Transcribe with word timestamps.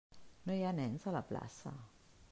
No 0.49 0.55
hi 0.59 0.63
ha 0.63 0.71
nens 0.79 1.05
a 1.11 1.15
la 1.19 1.23
plaça! 1.33 1.77